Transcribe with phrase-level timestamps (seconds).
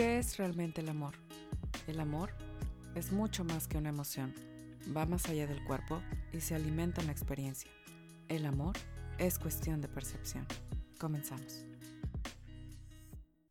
[0.00, 1.12] ¿Qué es realmente el amor?
[1.86, 2.30] El amor
[2.94, 4.32] es mucho más que una emoción.
[4.96, 6.00] Va más allá del cuerpo
[6.32, 7.70] y se alimenta en la experiencia.
[8.30, 8.76] El amor
[9.18, 10.46] es cuestión de percepción.
[10.98, 11.66] Comenzamos.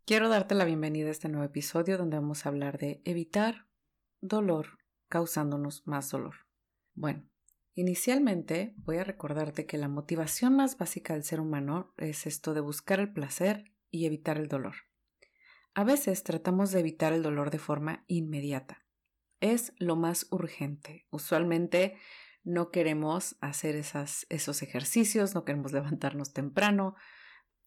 [0.05, 3.67] Quiero darte la bienvenida a este nuevo episodio donde vamos a hablar de evitar
[4.19, 6.47] dolor causándonos más dolor.
[6.95, 7.29] Bueno,
[7.75, 12.61] inicialmente voy a recordarte que la motivación más básica del ser humano es esto de
[12.61, 14.88] buscar el placer y evitar el dolor.
[15.73, 18.85] A veces tratamos de evitar el dolor de forma inmediata.
[19.39, 21.05] Es lo más urgente.
[21.09, 21.97] Usualmente
[22.43, 26.95] no queremos hacer esos ejercicios, no queremos levantarnos temprano,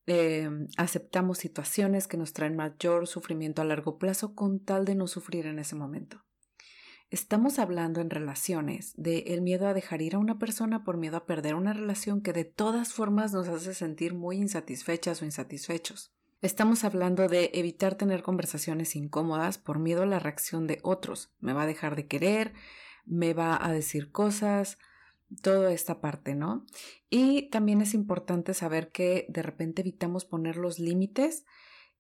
[0.07, 5.07] eh, aceptamos situaciones que nos traen mayor sufrimiento a largo plazo con tal de no
[5.07, 6.25] sufrir en ese momento.
[7.11, 11.19] Estamos hablando en relaciones de el miedo a dejar ir a una persona por miedo
[11.19, 16.15] a perder una relación que de todas formas nos hace sentir muy insatisfechas o insatisfechos.
[16.43, 21.33] Estamos hablando de evitar tener conversaciones incómodas por miedo a la reacción de otros.
[21.39, 22.53] Me va a dejar de querer,
[23.05, 24.77] me va a decir cosas,
[25.41, 26.67] toda esta parte, ¿no?
[27.09, 31.45] Y también es importante saber que de repente evitamos poner los límites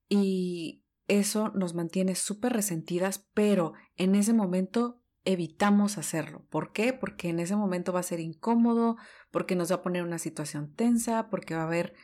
[0.08, 6.44] y eso nos mantiene súper resentidas, pero en ese momento evitamos hacerlo.
[6.50, 6.92] ¿Por qué?
[6.92, 8.96] Porque en ese momento va a ser incómodo,
[9.30, 11.94] porque nos va a poner una situación tensa, porque va a haber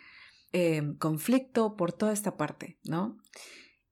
[0.52, 3.18] Em, conflicto, por toda esta parte, ¿no?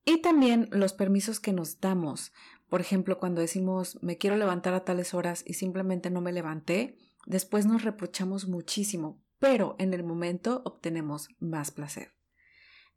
[0.03, 2.31] Y también los permisos que nos damos.
[2.67, 6.97] Por ejemplo, cuando decimos me quiero levantar a tales horas y simplemente no me levanté,
[7.27, 12.15] después nos reprochamos muchísimo, pero en el momento obtenemos más placer.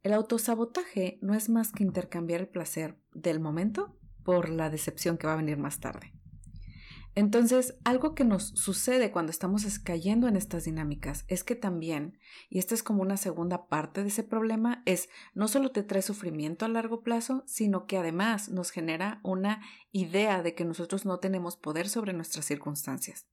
[0.03, 5.27] El autosabotaje no es más que intercambiar el placer del momento por la decepción que
[5.27, 6.15] va a venir más tarde.
[7.17, 12.61] Entonces, algo que nos sucede cuando estamos cayendo en estas dinámicas es que también, y
[12.61, 16.65] esta es como una segunda parte de ese problema, es no solo te trae sufrimiento
[16.65, 21.57] a largo plazo, sino que además nos genera una idea de que nosotros no tenemos
[21.57, 23.27] poder sobre nuestras circunstancias.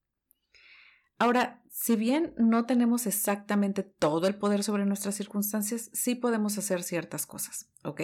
[1.20, 6.84] Ahora, si bien no tenemos exactamente todo el poder sobre nuestras circunstancias, sí podemos hacer
[6.84, 8.02] ciertas cosas, ¿ok?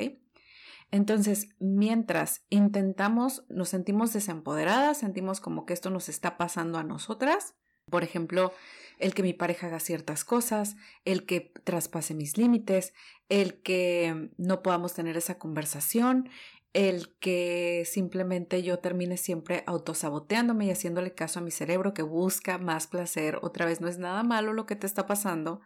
[0.94, 7.56] Entonces, mientras intentamos, nos sentimos desempoderadas, sentimos como que esto nos está pasando a nosotras,
[7.90, 8.54] por ejemplo,
[9.00, 12.94] el que mi pareja haga ciertas cosas, el que traspase mis límites,
[13.28, 16.30] el que no podamos tener esa conversación,
[16.74, 22.60] el que simplemente yo termine siempre autosaboteándome y haciéndole caso a mi cerebro que busca
[22.60, 23.40] más placer.
[23.42, 25.62] Otra vez, no es nada malo lo que te está pasando,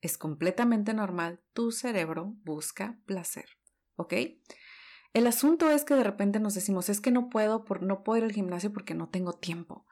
[0.00, 1.40] es completamente normal.
[1.52, 3.46] Tu cerebro busca placer.
[3.94, 4.14] ¿Ok?
[5.12, 8.18] El asunto es que de repente nos decimos, es que no puedo, por, no puedo
[8.18, 9.86] ir al gimnasio porque no tengo tiempo.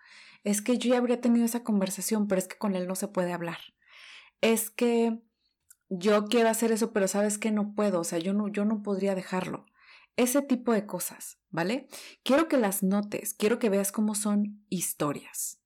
[0.45, 3.09] Es que yo ya habría tenido esa conversación, pero es que con él no se
[3.09, 3.59] puede hablar.
[4.41, 5.21] Es que
[5.91, 8.83] yo quiero hacer eso, pero sabes que no puedo, o sea, yo no, yo no
[8.83, 9.67] podría dejarlo.
[10.17, 11.89] Ese tipo de cosas, ¿vale?
[12.23, 15.61] Quiero que las notes, quiero que veas cómo son historias.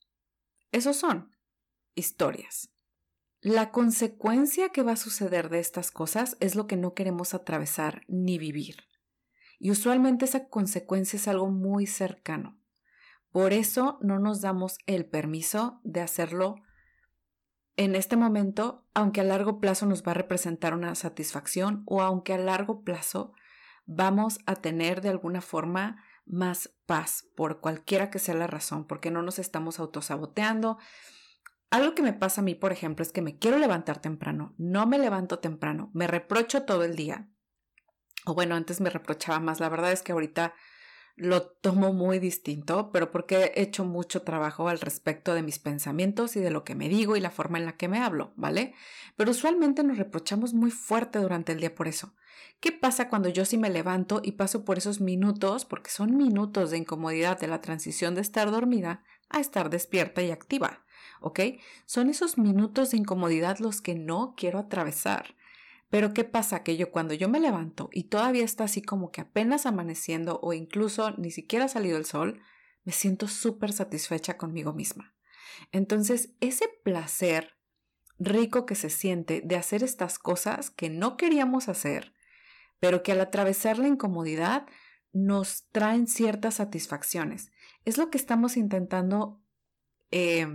[0.73, 1.37] Esos son
[1.95, 2.71] historias.
[3.41, 8.03] La consecuencia que va a suceder de estas cosas es lo que no queremos atravesar
[8.09, 8.77] ni vivir.
[9.59, 12.59] Y usualmente esa consecuencia es algo muy cercano.
[13.31, 16.57] Por eso no nos damos el permiso de hacerlo
[17.77, 22.33] en este momento, aunque a largo plazo nos va a representar una satisfacción o aunque
[22.33, 23.33] a largo plazo
[23.87, 29.11] vamos a tener de alguna forma más paz por cualquiera que sea la razón, porque
[29.11, 30.79] no nos estamos autosaboteando.
[31.71, 34.87] Algo que me pasa a mí, por ejemplo, es que me quiero levantar temprano, no
[34.87, 37.29] me levanto temprano, me reprocho todo el día,
[38.27, 40.55] o bueno, antes me reprochaba más, la verdad es que ahorita
[41.17, 46.35] lo tomo muy distinto, pero porque he hecho mucho trabajo al respecto de mis pensamientos
[46.35, 48.75] y de lo que me digo y la forma en la que me hablo, ¿vale?
[49.17, 52.15] Pero usualmente nos reprochamos muy fuerte durante el día por eso.
[52.61, 56.71] ¿Qué pasa cuando yo sí me levanto y paso por esos minutos, porque son minutos
[56.71, 60.85] de incomodidad de la transición de estar dormida a estar despierta y activa?
[61.21, 61.41] ¿Ok?
[61.87, 65.37] Son esos minutos de incomodidad los que no quiero atravesar.
[65.95, 66.65] Pero ¿qué pasa?
[66.65, 70.53] Que yo cuando yo me levanto y todavía está así como que apenas amaneciendo o
[70.53, 72.41] incluso ni siquiera ha salido el sol,
[72.83, 75.15] me siento súper satisfecha conmigo misma.
[75.71, 77.57] Entonces, ese placer
[78.19, 82.13] rico que se siente de hacer estas cosas que no queríamos hacer,
[82.81, 84.67] pero que al atravesar la incomodidad
[85.13, 87.53] nos traen ciertas satisfacciones.
[87.85, 89.41] Es lo que estamos intentando
[90.11, 90.49] eh,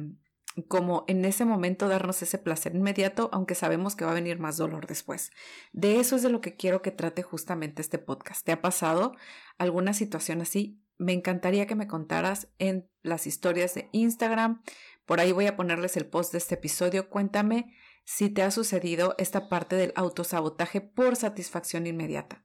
[0.67, 4.57] como en ese momento darnos ese placer inmediato, aunque sabemos que va a venir más
[4.57, 5.31] dolor después.
[5.71, 8.45] De eso es de lo que quiero que trate justamente este podcast.
[8.45, 9.15] ¿Te ha pasado
[9.57, 10.81] alguna situación así?
[10.97, 14.61] Me encantaría que me contaras en las historias de Instagram.
[15.05, 17.09] Por ahí voy a ponerles el post de este episodio.
[17.09, 17.73] Cuéntame
[18.03, 22.43] si te ha sucedido esta parte del autosabotaje por satisfacción inmediata.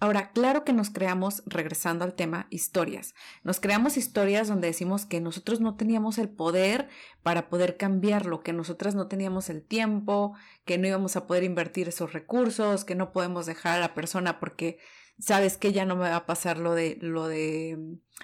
[0.00, 3.14] Ahora, claro que nos creamos, regresando al tema, historias.
[3.42, 6.88] Nos creamos historias donde decimos que nosotros no teníamos el poder
[7.24, 10.34] para poder cambiarlo, que nosotras no teníamos el tiempo,
[10.64, 14.38] que no íbamos a poder invertir esos recursos, que no podemos dejar a la persona
[14.38, 14.78] porque
[15.18, 17.76] sabes que ya no me va a pasar lo de lo de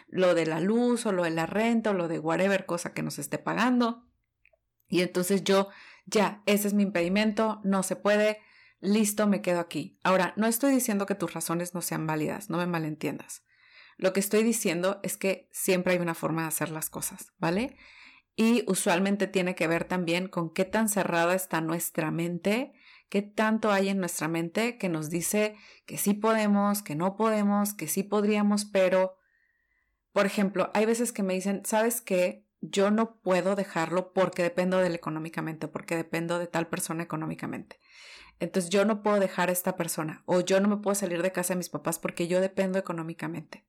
[0.06, 3.02] lo de la luz o lo de la renta o lo de whatever cosa que
[3.02, 4.06] nos esté pagando.
[4.88, 5.70] Y entonces yo
[6.06, 8.38] ya, ese es mi impedimento, no se puede,
[8.84, 9.98] listo, me quedo aquí.
[10.04, 13.42] Ahora, no estoy diciendo que tus razones no sean válidas, no me malentiendas.
[13.96, 17.76] Lo que estoy diciendo es que siempre hay una forma de hacer las cosas, ¿vale?
[18.36, 22.72] Y usualmente tiene que ver también con qué tan cerrada está nuestra mente,
[23.08, 27.75] qué tanto hay en nuestra mente que nos dice que sí podemos, que no podemos,
[27.75, 29.16] que sí podríamos, pero,
[30.12, 32.44] por ejemplo, hay veces que me dicen, ¿sabes qué?
[32.60, 37.78] Yo no puedo dejarlo porque dependo de él económicamente, porque dependo de tal persona económicamente.
[38.40, 41.32] Entonces yo no puedo dejar a esta persona o yo no me puedo salir de
[41.32, 43.64] casa de mis papás porque yo dependo económicamente.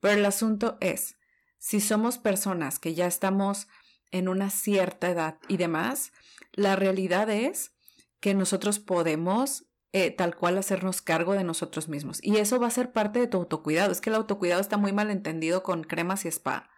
[0.00, 1.16] Pero el asunto es,
[1.58, 3.68] si somos personas que ya estamos
[4.10, 6.12] en una cierta edad y demás,
[6.52, 7.72] la realidad es
[8.20, 12.18] que nosotros podemos eh, tal cual hacernos cargo de nosotros mismos.
[12.22, 13.92] Y eso va a ser parte de tu autocuidado.
[13.92, 16.68] Es que el autocuidado está muy mal entendido con cremas y spa,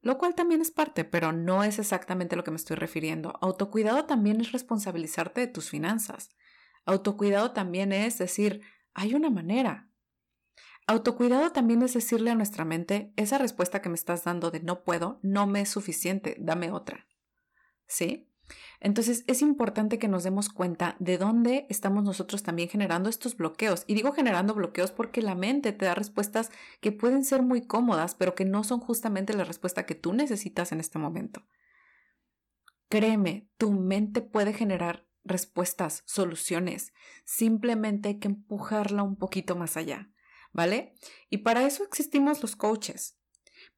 [0.00, 3.38] lo cual también es parte, pero no es exactamente lo que me estoy refiriendo.
[3.40, 6.30] Autocuidado también es responsabilizarte de tus finanzas.
[6.86, 8.62] Autocuidado también es decir,
[8.94, 9.90] hay una manera.
[10.86, 14.84] Autocuidado también es decirle a nuestra mente, esa respuesta que me estás dando de no
[14.84, 17.08] puedo, no me es suficiente, dame otra.
[17.88, 18.30] ¿Sí?
[18.78, 23.82] Entonces es importante que nos demos cuenta de dónde estamos nosotros también generando estos bloqueos.
[23.88, 26.50] Y digo generando bloqueos porque la mente te da respuestas
[26.80, 30.70] que pueden ser muy cómodas, pero que no son justamente la respuesta que tú necesitas
[30.70, 31.44] en este momento.
[32.88, 36.92] Créeme, tu mente puede generar respuestas, soluciones.
[37.24, 40.10] Simplemente hay que empujarla un poquito más allá,
[40.52, 40.94] ¿vale?
[41.30, 43.18] Y para eso existimos los coaches,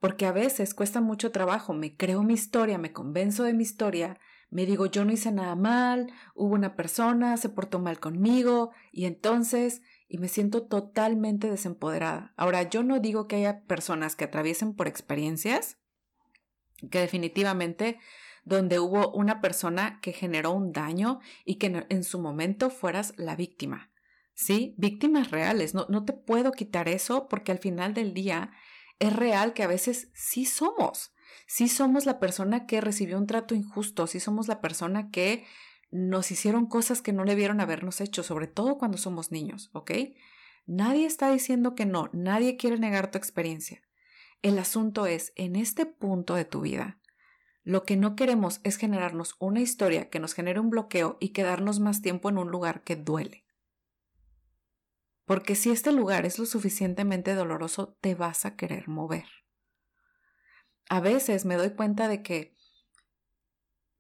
[0.01, 4.19] porque a veces cuesta mucho trabajo, me creo mi historia, me convenzo de mi historia,
[4.51, 9.05] me digo yo no hice nada mal, hubo una persona, se portó mal conmigo y
[9.05, 12.33] entonces, y me siento totalmente desempoderada.
[12.37, 15.79] Ahora, yo no digo que haya personas que atraviesen por experiencias
[16.91, 17.99] que definitivamente
[18.49, 23.37] donde hubo una persona que generó un daño y que en su momento fueras la
[23.37, 23.91] víctima.
[24.35, 24.75] ¿Sí?
[24.79, 25.75] Víctimas reales.
[25.75, 28.53] No, no te puedo quitar eso porque al final del día
[28.99, 31.13] es real que a veces sí somos.
[31.47, 35.45] Sí somos la persona que recibió un trato injusto, sí somos la persona que
[35.91, 39.93] nos hicieron cosas que no debieron habernos hecho, sobre todo cuando somos niños, ¿ok?
[40.67, 43.83] Nadie está diciendo que no, nadie quiere negar tu experiencia.
[44.43, 46.98] El asunto es, en este punto de tu vida,
[47.69, 51.81] lo que no queremos es generarnos una historia que nos genere un bloqueo y quedarnos
[51.81, 53.45] más tiempo en un lugar que duele.
[55.27, 59.27] Porque si este lugar es lo suficientemente doloroso, te vas a querer mover.
[60.89, 62.57] A veces me doy cuenta de que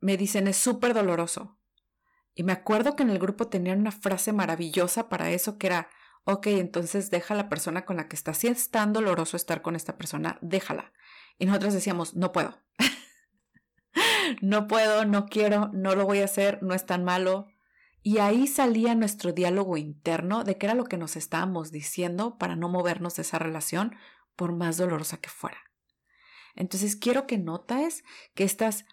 [0.01, 1.59] me dicen es súper doloroso.
[2.35, 5.91] Y me acuerdo que en el grupo tenían una frase maravillosa para eso que era,
[6.25, 8.39] ok, entonces deja a la persona con la que estás.
[8.39, 10.95] Si es tan doloroso estar con esta persona, déjala.
[11.37, 12.63] Y nosotros decíamos, no puedo.
[14.41, 17.47] no puedo, no quiero, no lo voy a hacer, no es tan malo.
[18.03, 22.57] Y ahí salía nuestro diálogo interno de qué era lo que nos estábamos diciendo para
[22.57, 23.97] no movernos de esa relación,
[24.37, 25.59] por más dolorosa que fuera.
[26.55, 28.05] Entonces quiero que notes
[28.35, 28.85] que estas,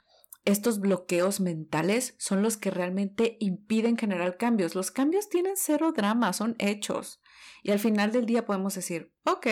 [0.43, 4.75] estos bloqueos mentales son los que realmente impiden generar cambios.
[4.75, 7.21] Los cambios tienen cero drama, son hechos.
[7.63, 9.47] Y al final del día podemos decir, ok,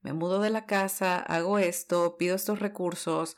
[0.00, 3.36] me mudo de la casa, hago esto, pido estos recursos,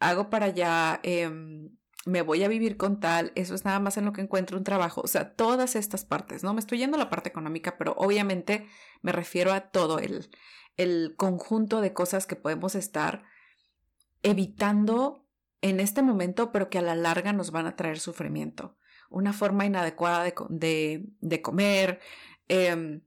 [0.00, 1.70] hago para allá, em,
[2.06, 4.64] me voy a vivir con tal, eso es nada más en lo que encuentro un
[4.64, 6.54] trabajo, o sea, todas estas partes, ¿no?
[6.54, 8.66] Me estoy yendo a la parte económica, pero obviamente
[9.02, 10.30] me refiero a todo el,
[10.76, 13.24] el conjunto de cosas que podemos estar
[14.22, 15.26] evitando
[15.60, 18.76] en este momento, pero que a la larga nos van a traer sufrimiento.
[19.10, 22.00] Una forma inadecuada de, de, comer,
[22.46, 23.02] em,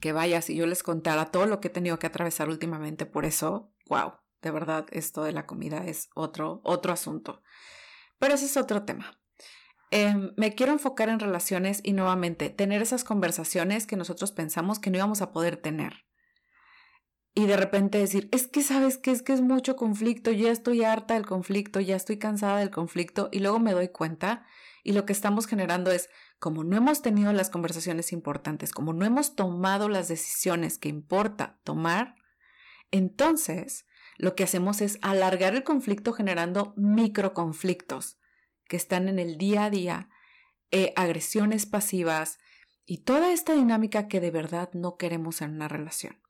[0.00, 3.24] que vaya, si yo les contara todo lo que he tenido que atravesar últimamente por
[3.24, 7.42] eso, wow, de verdad, esto de la comida es otro, otro asunto.
[8.18, 9.18] Pero ese es otro tema.
[9.90, 14.90] Em, me quiero enfocar en relaciones y nuevamente tener esas conversaciones que nosotros pensamos que
[14.90, 16.06] no íbamos a poder tener.
[17.34, 20.84] Y de repente decir, es que sabes que es que es mucho conflicto, ya estoy
[20.84, 24.44] harta del conflicto, ya estoy cansada del conflicto y luego me doy cuenta
[24.82, 29.06] y lo que estamos generando es, como no hemos tenido las conversaciones importantes, como no
[29.06, 32.16] hemos tomado las decisiones que importa tomar,
[32.90, 33.86] entonces
[34.22, 38.20] lo que hacemos es alargar el conflicto generando microconflictos
[38.68, 40.10] que están en el día a día,
[40.70, 42.38] eh, agresiones pasivas,
[42.86, 46.22] y toda esta dinámica que de verdad no queremos en una relación.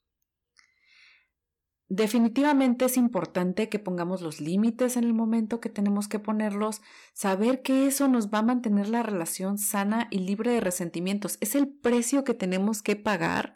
[1.90, 6.80] Definitivamente es importante que pongamos los límites en el momento que tenemos que ponerlos,
[7.12, 11.36] saber que eso nos va a mantener la relación sana y libre de resentimientos.
[11.42, 13.52] Es el precio que tenemos que pagar.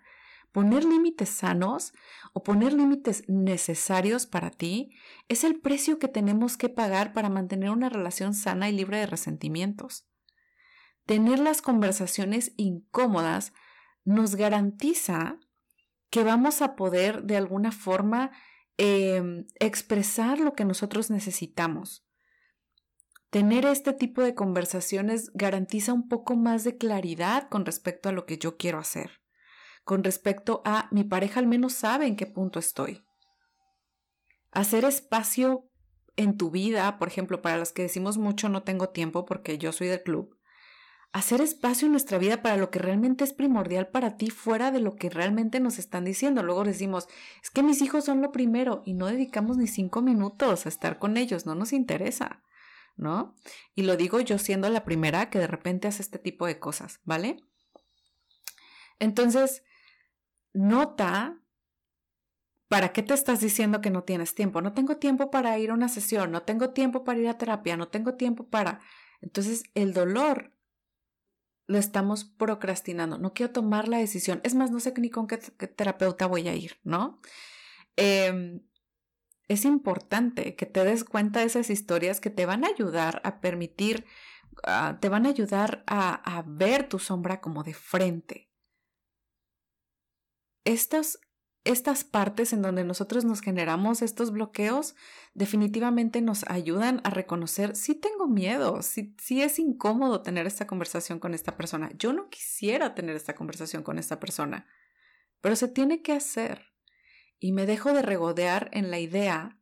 [0.57, 1.93] Poner límites sanos
[2.33, 4.89] o poner límites necesarios para ti
[5.29, 9.05] es el precio que tenemos que pagar para mantener una relación sana y libre de
[9.05, 10.09] resentimientos.
[11.05, 13.53] Tener las conversaciones incómodas
[14.07, 15.39] nos garantiza
[16.09, 18.31] que vamos a poder de alguna forma
[18.79, 22.09] em, expresar lo que nosotros necesitamos.
[23.29, 28.25] Tener este tipo de conversaciones garantiza un poco más de claridad con respecto a lo
[28.25, 29.21] que yo quiero hacer,
[29.87, 33.05] con respecto a mi pareja al menos sabe en qué punto estoy.
[34.51, 35.71] Hacer espacio
[36.17, 39.71] en tu vida, por ejemplo, para las que decimos mucho no tengo tiempo porque yo
[39.71, 40.37] soy del club,
[41.13, 44.81] hacer espacio en nuestra vida para lo que realmente es primordial para ti fuera de
[44.81, 46.43] lo que realmente nos están diciendo.
[46.43, 47.07] Luego decimos,
[47.41, 50.99] es que mis hijos son lo primero y no dedicamos ni cinco minutos a estar
[50.99, 52.43] con ellos, no nos interesa,
[52.97, 53.37] ¿no?
[53.77, 56.99] Y lo digo yo siendo la primera que de repente hace este tipo de cosas,
[57.05, 57.37] ¿vale?
[58.99, 59.63] Entonces,
[60.57, 61.41] nota
[62.69, 64.61] ¿Para qué te estás diciendo que no tienes tiempo?
[64.61, 67.77] No tengo tiempo para ir a una sesión, no tengo tiempo para ir a terapia,
[67.77, 68.81] no tengo tiempo para...
[69.21, 70.53] Entonces el dolor
[71.69, 73.19] lo estamos procrastinando.
[73.19, 74.41] No quiero tomar la decisión.
[74.43, 77.21] Es más, no sé ni con qué, terapeuta voy a ir, ¿no?
[77.97, 78.63] Em,
[79.49, 83.41] es importante que te des cuenta de esas historias que te van a ayudar a
[83.41, 84.07] permitir,
[84.65, 88.51] ah, te van a ayudar a, a ver tu sombra como de frente.
[90.67, 91.21] Estos
[91.67, 94.95] estas partes en donde nosotros nos generamos estos bloqueos
[95.35, 101.19] definitivamente nos ayudan a reconocer si tengo miedo, si, si, es incómodo tener esta conversación
[101.19, 101.91] con esta persona.
[101.99, 104.69] Yo no quisiera tener esta conversación con esta persona,
[105.41, 106.67] pero se tiene que hacer.
[107.39, 109.59] Y me dejo de regodear en la idea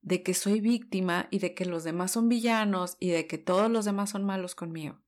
[0.00, 3.70] de que soy víctima y de que los demás son villanos y de que todos
[3.70, 5.00] los demás son malos conmigo.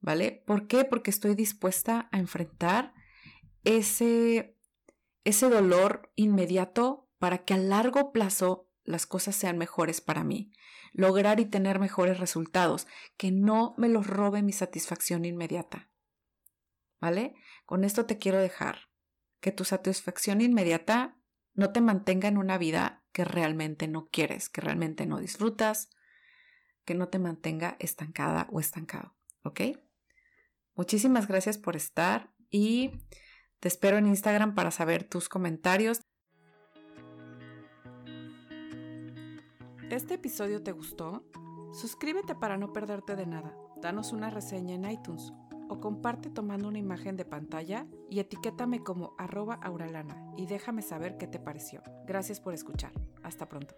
[0.00, 0.42] ¿Vale?
[0.46, 0.84] ¿Por qué?
[0.84, 2.92] Porque estoy dispuesta a enfrentar
[3.64, 4.54] ese
[5.24, 10.52] ese dolor inmediato para que a largo plazo las cosas sean mejores para mí,
[10.92, 15.90] lograr y tener mejores resultados, que no me los robe mi satisfacción inmediata.
[17.00, 17.34] ¿Vale?
[17.64, 18.90] Con esto te quiero dejar
[19.40, 21.18] que tu satisfacción inmediata
[21.54, 25.90] no te mantenga en una vida que realmente no quieres, que realmente no disfrutas,
[26.84, 29.16] que no te mantenga estancada o estancado.
[29.42, 29.60] ¿Ok?
[30.74, 32.92] Muchísimas gracias por estar y
[33.64, 36.02] te espero en Instagram para saber tus comentarios.
[39.88, 41.24] ¿Este episodio te gustó?
[41.72, 43.56] Suscríbete para no perderte de nada.
[43.80, 45.32] Danos una reseña en iTunes
[45.70, 51.16] o comparte tomando una imagen de pantalla y etiquétame como arroba auralana y déjame saber
[51.16, 51.82] qué te pareció.
[52.06, 52.92] Gracias por escuchar.
[53.22, 53.74] Hasta pronto.